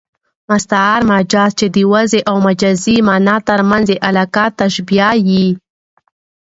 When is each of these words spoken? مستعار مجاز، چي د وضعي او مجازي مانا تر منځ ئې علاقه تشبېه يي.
مستعار 0.49 1.01
مجاز، 1.11 1.51
چي 1.59 1.65
د 1.75 1.77
وضعي 1.93 2.21
او 2.29 2.35
مجازي 2.47 2.95
مانا 3.07 3.35
تر 3.47 3.59
منځ 3.69 3.85
ئې 3.91 3.97
علاقه 4.07 4.45
تشبېه 4.59 5.09
يي. 5.29 5.47